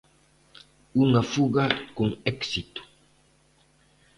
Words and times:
Unha 1.03 1.21
fuga 1.31 1.65
con 1.97 2.09
éxito. 2.35 2.81